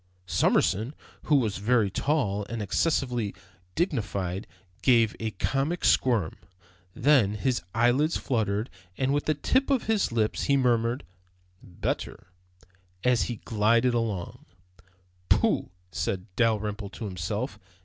[0.25, 0.95] Summerson,
[1.25, 3.35] who was very tall and excessively
[3.75, 4.47] dignified,
[4.81, 6.37] gave a comic squirm.
[6.95, 11.03] Then his eyelids fluttered and with the tips of his lips he murmured,
[11.61, 12.31] "Better,"
[13.03, 14.45] as he glided along.
[15.29, 17.59] "Pooh," said Dalrymple to himself.